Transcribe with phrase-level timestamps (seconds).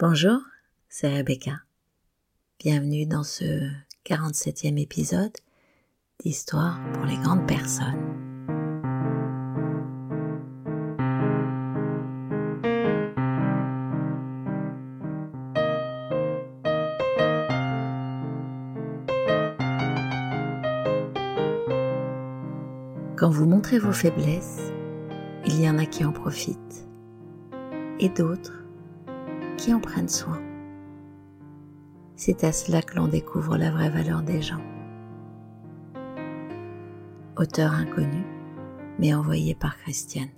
[0.00, 0.40] Bonjour,
[0.88, 1.52] c'est Rebecca.
[2.58, 3.44] Bienvenue dans ce
[4.04, 5.30] 47e épisode
[6.18, 7.94] d'Histoire pour les grandes personnes.
[23.16, 24.72] Quand vous montrez vos faiblesses,
[25.46, 26.88] il y en a qui en profitent
[28.00, 28.63] et d'autres
[29.56, 30.40] qui en prennent soin.
[32.16, 34.62] C'est à cela que l'on découvre la vraie valeur des gens.
[37.36, 38.24] Auteur inconnu,
[38.98, 40.28] mais envoyé par Christiane.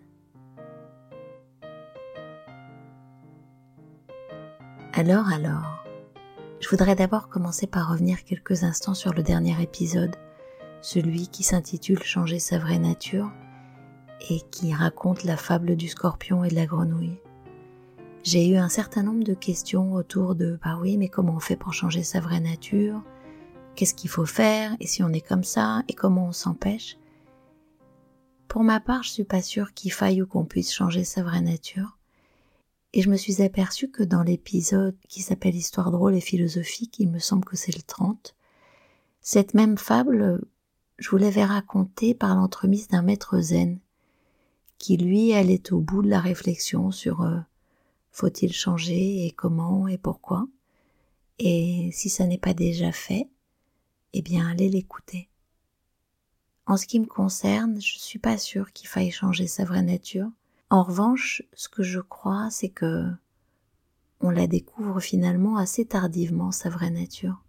[4.95, 5.85] Alors, alors,
[6.61, 10.17] je voudrais d'abord commencer par revenir quelques instants sur le dernier épisode,
[10.81, 13.31] celui qui s'intitule Changer sa vraie nature
[14.31, 17.21] et qui raconte la fable du scorpion et de la grenouille
[18.27, 21.55] j'ai eu un certain nombre de questions autour de bah oui, mais comment on fait
[21.55, 23.01] pour changer sa vraie nature?
[23.77, 24.77] Qu'est-ce qu'il faut faire?
[24.81, 25.85] Et si on est comme ça?
[25.87, 26.99] Et comment on s'empêche?
[28.49, 31.41] Pour ma part, je suis pas sûre qu'il faille ou qu'on puisse changer sa vraie
[31.41, 31.99] nature.
[32.95, 37.11] Et je me suis aperçue que dans l'épisode qui s'appelle Histoire drôle et philosophique, il
[37.11, 38.35] me semble que c'est le 30,
[39.21, 40.45] cette même fable,
[40.99, 43.79] je vous l'avais racontée par l'entremise d'un maître zen,
[44.79, 47.39] qui lui allait au bout de la réflexion sur euh,
[48.17, 50.49] faut-il changer et comment et pourquoi?
[51.39, 53.29] Et si ça n'est pas déjà fait,
[54.15, 55.29] eh bien allez l'écouter.
[56.65, 60.31] En ce qui me concerne, je suis pas sûre qu'il faille changer sa vraie nature.
[60.71, 63.07] En revanche, ce que je crois, c'est que
[64.21, 67.45] on la découvre finalement assez tardivement, sa vraie nature.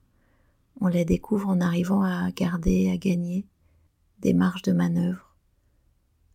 [0.81, 3.47] On la découvre en arrivant à garder, à gagner
[4.19, 5.33] des marges de manœuvre,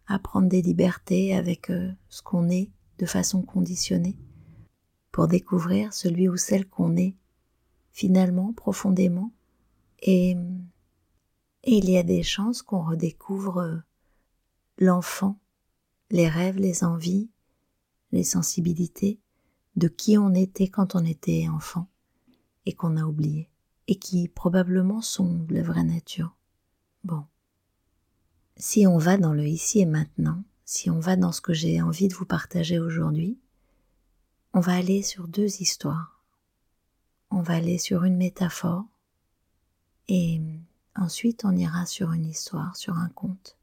[0.06, 2.70] à prendre des libertés avec euh, ce qu'on est
[3.02, 4.16] de façon conditionnée,
[5.10, 7.16] pour découvrir celui ou celle qu'on est,
[7.90, 9.32] finalement, profondément,
[10.02, 10.36] et,
[11.64, 13.76] il y a des chances qu'on redécouvre euh,
[14.78, 15.40] l'enfant,
[16.10, 17.28] les rêves, les envies,
[18.12, 19.18] les sensibilités
[19.74, 21.88] de qui on était quand on était enfant
[22.66, 23.48] et qu'on a oublié,
[23.88, 26.36] et qui probablement sont la vraie nature.
[27.02, 27.24] Bon.
[28.56, 31.82] Si on va dans le ici et maintenant, si on va dans ce que j'ai
[31.82, 33.38] envie de vous partager aujourd'hui,
[34.54, 36.24] on va aller sur deux histoires.
[37.30, 38.86] On va aller sur une métaphore
[40.08, 40.40] et
[40.96, 43.58] ensuite on ira sur une histoire, sur un conte.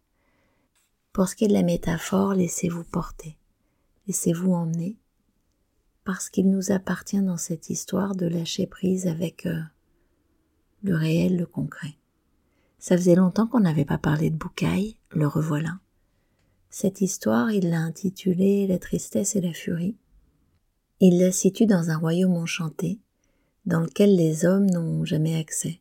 [1.11, 3.39] Pour ce qui est de la métaphore, laissez-vous porter,
[4.05, 4.95] laissez-vous emmener,
[6.03, 9.59] parce qu'il nous appartient dans cette histoire de lâcher prise avec euh,
[10.83, 11.95] le réel, le concret.
[12.77, 15.79] Ça faisait longtemps qu'on n'avait pas parlé de boucaille, le revoilà.
[16.69, 19.95] Cette histoire, il l'a intitulée La tristesse et la furie.
[20.99, 22.99] Il la situe dans un royaume enchanté,
[23.65, 25.79] dans lequel les hommes n'ont jamais accès,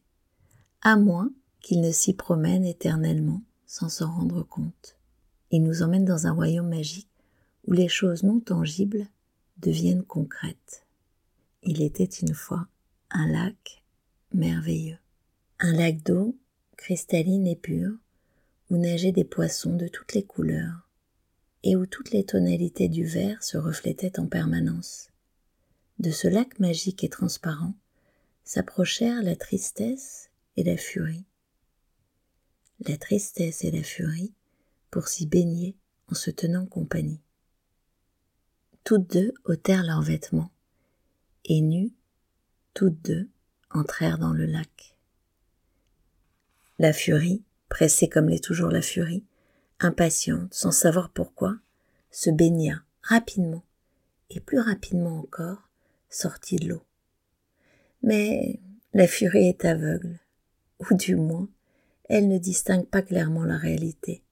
[0.83, 4.97] à moins qu'ils ne s'y promènent éternellement sans s'en rendre compte.
[5.51, 7.09] Il nous emmène dans un royaume magique
[7.67, 9.07] où les choses non tangibles
[9.59, 10.87] deviennent concrètes.
[11.63, 12.67] Il était une fois
[13.11, 13.85] un lac
[14.33, 14.99] merveilleux,
[15.59, 16.37] un lac d'eau
[16.77, 17.93] cristalline et pure,
[18.71, 20.89] où nageaient des poissons de toutes les couleurs,
[21.63, 25.11] et où toutes les tonalités du vert se reflétaient en permanence.
[25.99, 27.75] De ce lac magique et transparent
[28.45, 31.25] s'approchèrent la tristesse et la furie.
[32.87, 34.33] La tristesse et la furie
[34.91, 35.77] pour s'y baigner
[36.09, 37.21] en se tenant compagnie.
[38.85, 40.51] Toutes deux ôtèrent leurs vêtements,
[41.45, 41.93] et nues,
[42.75, 43.29] toutes deux
[43.71, 44.97] entrèrent dans le lac.
[46.79, 49.25] La furie pressée comme l'est toujours la furie,
[49.81, 51.57] impatiente, sans savoir pourquoi,
[52.11, 53.65] se baigna rapidement,
[54.31, 55.69] et plus rapidement encore,
[56.09, 56.83] sortit de l'eau.
[58.03, 58.61] Mais
[58.95, 60.19] la furie est aveugle,
[60.81, 61.49] ou du moins,
[62.05, 64.23] elle ne distingue pas clairement la réalité.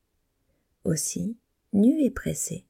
[0.85, 1.37] Aussi,
[1.73, 2.65] nue et pressée,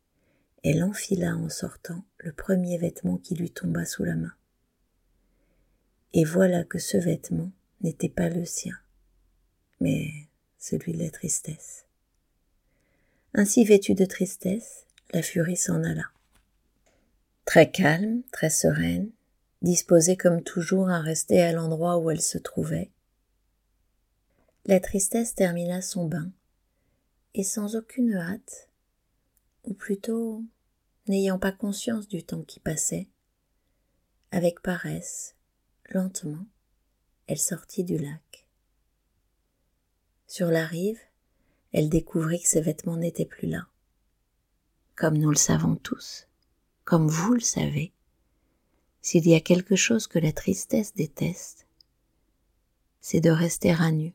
[0.65, 4.33] elle enfila en sortant le premier vêtement qui lui tomba sous la main.
[6.13, 7.53] Et voilà que ce vêtement
[7.83, 8.77] n'était pas le sien,
[9.81, 10.11] mais
[10.67, 11.85] celui de la tristesse.
[13.35, 16.11] Ainsi vêtue de tristesse, la furie s'en alla.
[17.45, 19.11] Très calme, très sereine,
[19.63, 22.91] disposée comme toujours à rester à l'endroit où elle se trouvait,
[24.65, 26.33] la tristesse termina son bain,
[27.35, 28.69] et sans aucune hâte,
[29.63, 30.43] ou plutôt
[31.07, 33.07] n'ayant pas conscience du temps qui passait,
[34.33, 35.37] avec paresse,
[35.91, 36.45] lentement,
[37.29, 38.26] elle sortit du lac.
[40.27, 40.99] Sur la rive,
[41.73, 43.67] elle découvrit que ses vêtements n'étaient plus là.
[44.97, 46.27] Comme nous le savons tous,
[46.85, 47.93] comme vous le savez,
[49.03, 51.69] S'il y a quelque chose que la tristesse déteste,
[53.01, 54.13] c'est de rester à nu.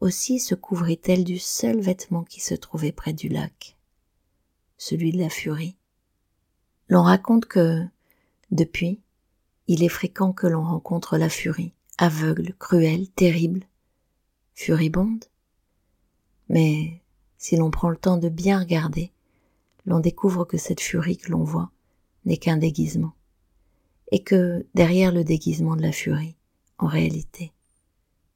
[0.00, 3.78] Aussi se couvrit-elle du seul vêtement qui se trouvait près du lac,
[4.76, 5.78] celui de la furie.
[6.88, 7.82] L'on raconte que,
[8.50, 9.00] depuis,
[9.68, 13.66] il est fréquent que l'on rencontre la furie, aveugle, cruelle, terrible,
[14.54, 15.24] furibonde.
[16.48, 17.02] Mais
[17.38, 19.12] si l'on prend le temps de bien regarder,
[19.86, 21.70] l'on découvre que cette furie que l'on voit
[22.24, 23.12] n'est qu'un déguisement,
[24.10, 26.36] et que derrière le déguisement de la furie,
[26.78, 27.52] en réalité,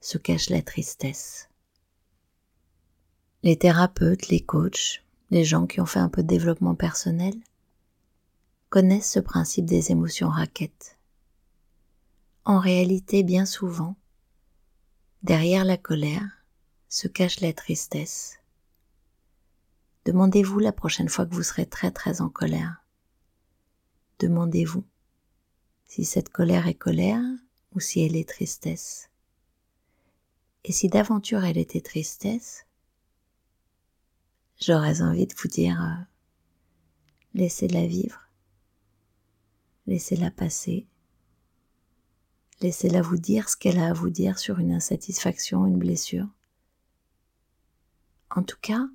[0.00, 1.48] se cache la tristesse.
[3.42, 7.34] Les thérapeutes, les coachs, les gens qui ont fait un peu de développement personnel
[8.68, 10.98] connaissent ce principe des émotions raquettes.
[12.44, 13.96] En réalité, bien souvent,
[15.22, 16.44] derrière la colère
[16.88, 18.38] se cache la tristesse.
[20.04, 22.84] Demandez-vous la prochaine fois que vous serez très très en colère.
[24.20, 24.84] Demandez-vous
[25.86, 27.22] si cette colère est colère
[27.72, 29.10] ou si elle est tristesse.
[30.64, 32.66] Et si d'aventure elle était tristesse,
[34.60, 36.04] j'aurais envie de vous dire euh,
[37.34, 38.28] laissez-la vivre,
[39.86, 40.86] laissez-la passer,
[42.60, 46.26] laissez-la vous dire ce qu'elle a à vous dire sur une insatisfaction, une blessure.
[48.30, 48.88] En tout cas,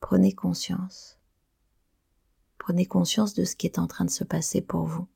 [0.00, 1.18] prenez conscience.
[2.58, 5.08] Prenez conscience de ce qui est en train de se passer pour vous.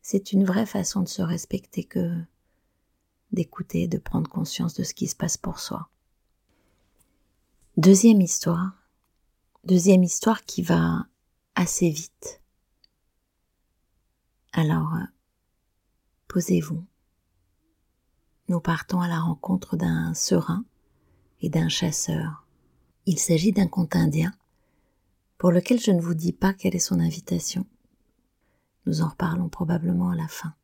[0.00, 2.22] C'est une vraie façon de se respecter que
[3.32, 5.88] d'écouter, de prendre conscience de ce qui se passe pour soi.
[7.76, 8.72] Deuxième histoire.
[9.64, 11.06] Deuxième histoire qui va
[11.54, 12.42] assez vite.
[14.52, 14.94] Alors,
[16.32, 16.82] posez-vous.
[18.48, 20.64] Nous partons à la rencontre d'un serein
[21.42, 22.46] et d'un chasseur.
[23.04, 24.32] Il s'agit d'un conte indien
[25.36, 27.66] pour lequel je ne vous dis pas quelle est son invitation.
[28.86, 30.54] Nous en reparlons probablement à la fin.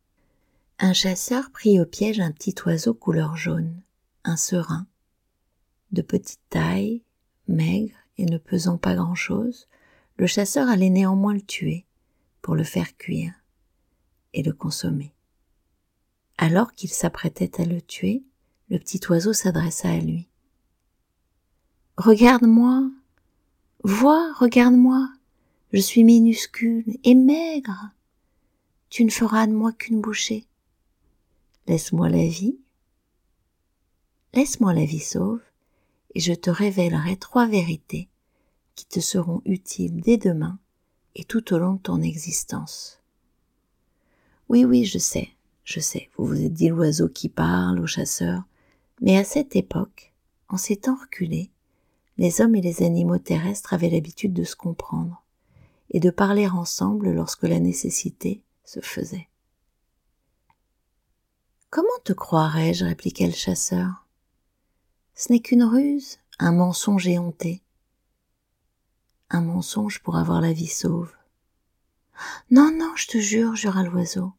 [0.79, 3.79] Un chasseur prit au piège un petit oiseau couleur jaune,
[4.23, 4.87] un serin,
[5.91, 7.03] de petite taille,
[7.47, 9.67] maigre et ne pesant pas grand-chose,
[10.17, 11.85] le chasseur allait néanmoins le tuer
[12.41, 13.33] pour le faire cuire
[14.33, 15.13] et le consommer.
[16.41, 18.23] Alors qu'il s'apprêtait à le tuer,
[18.69, 20.29] le petit oiseau s'adressa à lui.
[21.97, 22.89] Regarde-moi,
[23.83, 25.09] vois, regarde-moi,
[25.73, 27.91] je suis minuscule et maigre.
[28.89, 30.45] Tu ne feras de moi qu'une bouchée.
[31.67, 32.57] Laisse-moi la vie.
[34.33, 35.41] Laisse-moi la vie sauve
[36.15, 38.07] et je te révélerai trois vérités
[38.75, 40.57] qui te seront utiles dès demain
[41.15, 43.01] et tout au long de ton existence.
[44.47, 45.33] Oui, oui, je sais,
[45.69, 48.41] je sais, vous vous êtes dit l'oiseau qui parle au chasseur,
[49.01, 50.13] mais à cette époque,
[50.47, 51.51] en ces temps reculés,
[52.17, 55.23] les hommes et les animaux terrestres avaient l'habitude de se comprendre
[55.91, 59.29] et de parler ensemble lorsque la nécessité se faisait.
[61.69, 64.07] Comment te croirais-je répliquait le chasseur.
[65.13, 67.61] Ce n'est qu'une ruse, un mensonge éhonté.
[69.29, 71.13] Un mensonge pour avoir la vie sauve.
[72.49, 74.33] Non, non, je te jure, jura l'oiseau.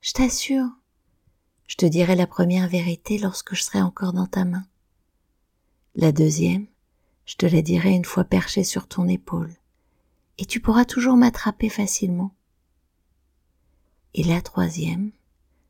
[0.00, 0.68] Je t'assure.
[1.66, 4.66] Je te dirai la première vérité lorsque je serai encore dans ta main.
[5.96, 6.66] La deuxième,
[7.26, 9.52] je te la dirai une fois perché sur ton épaule,
[10.38, 12.34] et tu pourras toujours m'attraper facilement.
[14.14, 15.12] Et la troisième,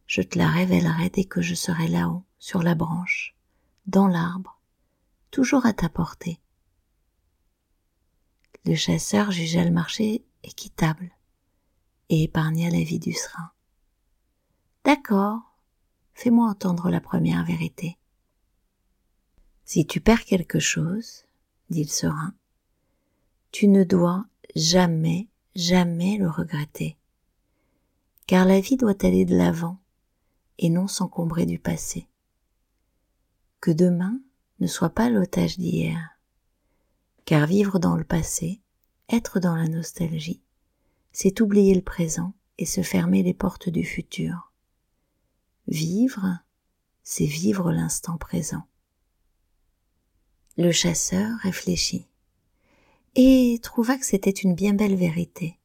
[0.06, 3.34] je te la révélerai dès que je serai là-haut, sur la branche,
[3.86, 4.60] dans l'arbre,
[5.30, 6.38] toujours à ta portée.
[8.64, 11.10] Le chasseur jugea le marché équitable
[12.10, 13.50] et épargna la vie du serin.
[14.84, 15.40] D'accord,
[16.14, 17.98] fais-moi entendre la première vérité.
[19.64, 21.24] Si tu perds quelque chose,
[21.70, 22.34] dit le serin,
[23.52, 26.96] tu ne dois jamais, jamais le regretter,
[28.26, 29.78] car la vie doit aller de l'avant
[30.58, 32.08] et non s'encombrer du passé
[33.60, 34.20] que demain
[34.60, 36.18] ne soit pas l'otage d'hier.
[37.24, 38.60] Car vivre dans le passé,
[39.08, 40.40] être dans la nostalgie,
[41.12, 44.47] c'est oublier le présent et se fermer les portes du futur.
[45.68, 46.38] Vivre,
[47.02, 48.62] c'est vivre l'instant présent.
[50.56, 52.06] Le chasseur réfléchit
[53.14, 55.58] et trouva que c'était une bien belle vérité.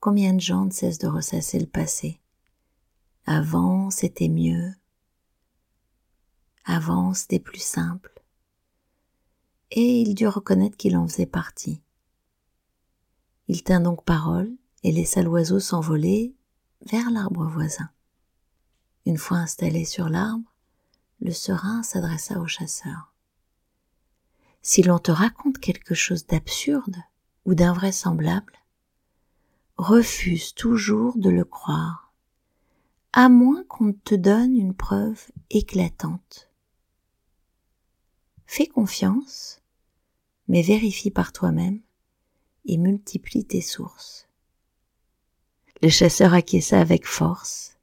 [0.00, 2.20] Combien de gens ne cessent de ressasser le passé?
[3.24, 4.74] Avant, c'était mieux,
[6.66, 8.22] avance des plus simples.
[9.70, 11.80] Et il dut reconnaître qu'il en faisait partie.
[13.48, 16.34] Il tint donc parole et laissa l'oiseau s'envoler
[16.82, 17.88] vers l'arbre voisin.
[19.08, 20.52] Une fois installé sur l'arbre,
[21.22, 23.14] le serin s'adressa au chasseur.
[24.60, 26.96] Si l'on te raconte quelque chose d'absurde
[27.46, 28.52] ou d'invraisemblable,
[29.78, 32.12] refuse toujours de le croire,
[33.14, 36.50] à moins qu'on te donne une preuve éclatante.
[38.44, 39.62] Fais confiance,
[40.48, 41.80] mais vérifie par toi-même
[42.66, 44.28] et multiplie tes sources.
[45.80, 47.77] Le chasseur acquiesça avec force,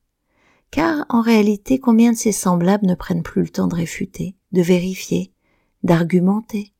[0.75, 4.61] car en réalité combien de ses semblables ne prennent plus le temps de réfuter, de
[4.61, 5.31] vérifier,
[5.83, 6.73] d'argumenter,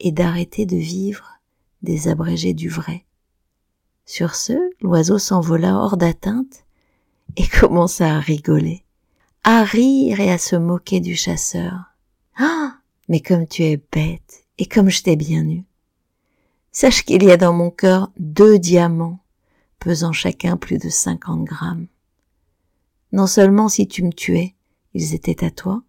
[0.00, 1.38] et d'arrêter de vivre
[1.82, 3.06] des abrégés du vrai?
[4.06, 6.64] Sur ce, l'oiseau s'envola hors d'atteinte
[7.36, 8.82] et commença à rigoler,
[9.44, 11.94] à rire et à se moquer du chasseur.
[12.36, 12.74] Ah,
[13.08, 15.62] mais comme tu es bête et comme je t'ai bien eu.
[16.72, 19.20] Sache qu'il y a dans mon cœur deux diamants,
[19.78, 21.86] pesant chacun plus de cinquante grammes.
[23.12, 24.54] Non seulement si tu me tuais,
[24.94, 25.82] ils étaient à toi,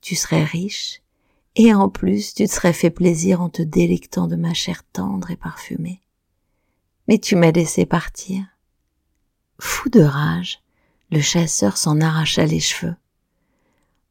[0.00, 1.02] tu serais riche
[1.54, 5.30] et en plus, tu te serais fait plaisir en te délectant de ma chair tendre
[5.30, 6.00] et parfumée.
[7.08, 8.44] Mais tu m'as laissé partir.
[9.58, 10.62] Fou de rage,
[11.10, 12.96] le chasseur s'en arracha les cheveux,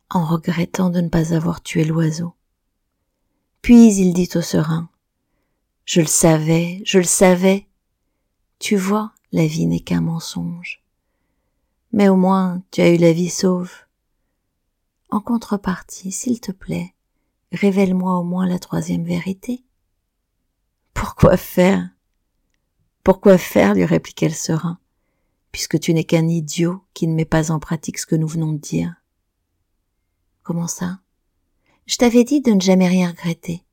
[0.09, 2.33] en regrettant de ne pas avoir tué l'oiseau.
[3.61, 4.89] Puis il dit au serein,
[5.85, 7.67] Je le savais, je le savais.
[8.59, 10.80] Tu vois, la vie n'est qu'un mensonge.
[11.93, 13.71] Mais au moins tu as eu la vie sauve.
[15.09, 16.93] En contrepartie, s'il te plaît,
[17.51, 19.65] révèle-moi au moins la troisième vérité.
[20.93, 21.89] Pourquoi faire?
[23.03, 23.73] Pourquoi faire?
[23.73, 24.79] lui répliquait le serein,
[25.51, 28.53] puisque tu n'es qu'un idiot qui ne met pas en pratique ce que nous venons
[28.53, 28.95] de dire.
[30.43, 30.99] Comment ça?
[31.87, 33.65] Je t'avais dit de ne jamais rien regretter.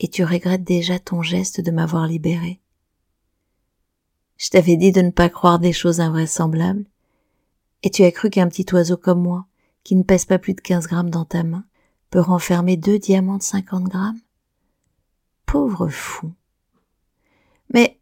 [0.00, 2.60] Et tu regrettes déjà ton geste de m'avoir libéré.
[4.38, 6.86] Je t'avais dit de ne pas croire des choses invraisemblables.
[7.82, 9.46] Et tu as cru qu'un petit oiseau comme moi,
[9.82, 11.64] qui ne pèse pas plus de quinze grammes dans ta main,
[12.10, 14.20] peut renfermer deux diamants de 50 grammes?
[15.46, 16.32] Pauvre fou.
[17.72, 17.98] Mais,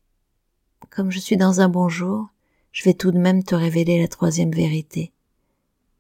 [0.90, 2.28] comme je suis dans un bon jour,
[2.72, 5.12] je vais tout de même te révéler la troisième vérité.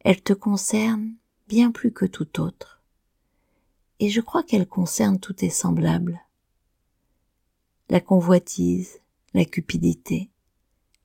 [0.00, 1.14] Elle te concerne
[1.48, 2.82] bien plus que tout autre.
[3.98, 6.20] Et je crois qu'elle concerne tous tes semblables.
[7.90, 9.00] La convoitise,
[9.34, 10.30] la cupidité,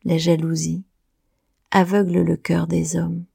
[0.03, 0.83] la jalousie
[1.75, 3.25] aveuglent le cœur des hommes,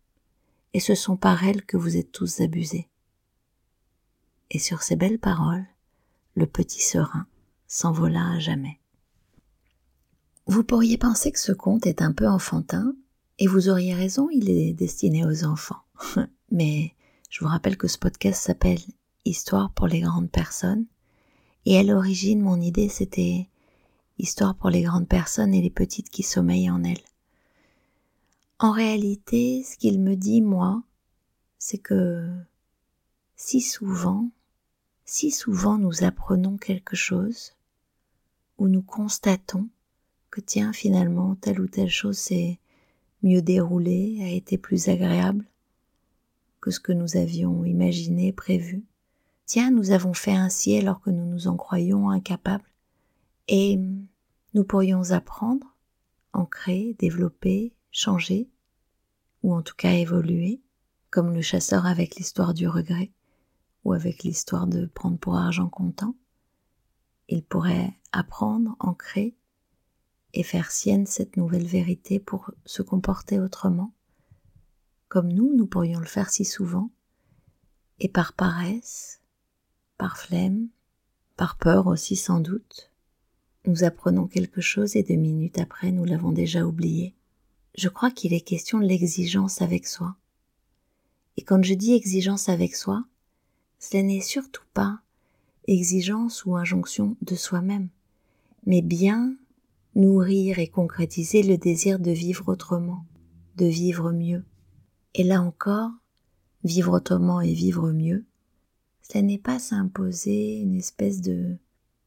[0.75, 2.90] et ce sont par elles que vous êtes tous abusés
[4.50, 5.66] et sur ces belles paroles,
[6.35, 7.26] le petit serein
[7.68, 8.80] s'envola à jamais.
[10.47, 12.94] Vous pourriez penser que ce conte est un peu enfantin,
[13.38, 15.82] et vous auriez raison, il est destiné aux enfants.
[16.50, 16.94] Mais
[17.30, 18.80] je vous rappelle que ce podcast s'appelle
[19.25, 20.87] Histoire pour les grandes personnes,
[21.64, 23.49] et à l'origine, mon idée, c'était
[24.18, 26.99] Histoire pour les grandes personnes et les petites qui sommeillent en elles.
[28.62, 30.83] En réalité, ce qu'il me dit, moi,
[31.57, 32.29] c'est que
[33.35, 34.29] si souvent,
[35.07, 37.55] si souvent nous apprenons quelque chose,
[38.59, 39.67] ou nous constatons
[40.31, 42.59] que tiens finalement telle ou telle chose s'est
[43.23, 45.47] mieux déroulée, a été plus agréable
[46.61, 48.85] que ce que nous avions imaginé, prévu.
[49.47, 52.71] Tiens, nous avons fait ainsi alors que nous nous en croyions incapables.
[53.49, 53.81] Et
[54.52, 55.75] nous pourrions apprendre,
[56.35, 58.49] ancrer, développer, changer,
[59.42, 60.61] ou en tout cas évoluer,
[61.11, 63.11] comme le chasseur avec l'histoire du regret
[63.85, 66.14] ou avec l'histoire de prendre pour argent comptant,
[67.28, 69.35] il pourrait apprendre, ancrer
[70.35, 73.92] et faire sienne cette nouvelle vérité pour se comporter autrement,
[75.09, 76.90] comme nous, nous pourrions le faire si souvent,
[77.99, 79.20] et par paresse,
[79.99, 80.68] par flemme,
[81.37, 82.92] par peur aussi sans doute,
[83.66, 87.14] nous apprenons quelque chose et deux minutes après nous l'avons déjà oublié.
[87.77, 90.17] Je crois qu'il est question de l'exigence avec soi.
[91.37, 93.05] Et quand je dis exigence avec soi,
[93.79, 95.00] ce n'est surtout pas
[95.67, 97.89] exigence ou injonction de soi-même,
[98.67, 99.37] mais bien
[99.95, 103.05] nourrir et concrétiser le désir de vivre autrement,
[103.57, 104.45] de vivre mieux.
[105.15, 105.91] Et là encore,
[106.65, 108.25] vivre autrement et vivre mieux,
[109.03, 111.57] ce n'est pas s'imposer une espèce de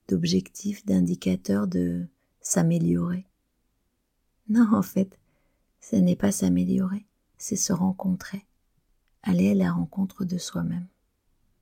[0.09, 2.05] d'objectif, d'indicateur de
[2.41, 3.25] s'améliorer.
[4.49, 5.17] Non, en fait,
[5.89, 7.05] ce n'est pas s'améliorer,
[7.37, 8.45] c'est se rencontrer,
[9.21, 10.87] aller à la rencontre de soi-même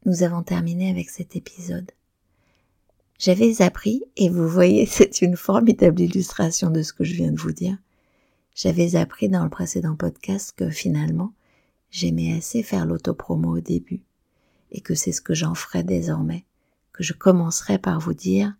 [0.05, 1.91] nous avons terminé avec cet épisode.
[3.19, 7.39] J'avais appris, et vous voyez, c'est une formidable illustration de ce que je viens de
[7.39, 7.77] vous dire.
[8.55, 11.33] J'avais appris dans le précédent podcast que finalement,
[11.91, 14.01] j'aimais assez faire l'autopromo au début,
[14.71, 16.45] et que c'est ce que j'en ferai désormais,
[16.93, 18.55] que je commencerai par vous dire,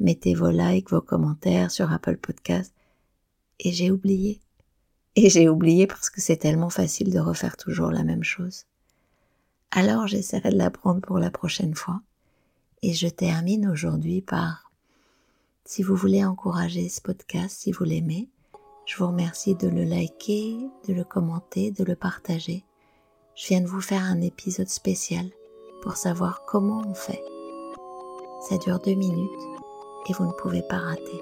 [0.00, 2.74] mettez vos likes, vos commentaires sur Apple Podcast,
[3.60, 4.40] et j'ai oublié.
[5.16, 8.64] Et j'ai oublié parce que c'est tellement facile de refaire toujours la même chose
[9.74, 12.00] alors j'essaierai de l'apprendre pour la prochaine fois.
[12.82, 14.70] Et je termine aujourd'hui par
[15.64, 18.28] Si vous voulez encourager ce podcast, si vous l'aimez,
[18.86, 22.64] je vous remercie de le liker, de le commenter, de le partager.
[23.34, 25.26] Je viens de vous faire un épisode spécial
[25.82, 27.22] pour savoir comment on fait.
[28.48, 29.30] Ça dure deux minutes
[30.08, 31.20] et vous ne pouvez pas rater.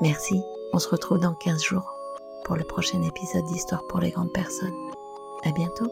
[0.00, 0.40] Merci,
[0.72, 1.97] on se retrouve dans 15 jours
[2.44, 4.74] pour le prochain épisode d'Histoire pour les grandes personnes.
[5.44, 5.90] À bientôt!